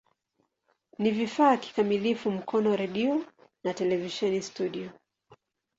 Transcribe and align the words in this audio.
Ni 0.97 1.11
vifaa 1.11 1.57
kikamilifu 1.57 2.31
Mkono 2.31 2.75
redio 2.75 3.25
na 3.63 3.73
televisheni 3.73 4.41
studio. 4.41 4.89